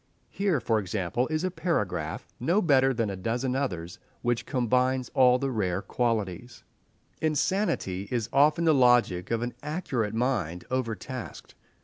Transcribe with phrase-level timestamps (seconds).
[0.31, 5.83] Here, for example, is a paragraph—no better than a dozen others—which combines all the rare
[5.83, 6.63] qualities:—
[7.21, 11.53] "Insanity is often the logic of an accurate mind overtasked.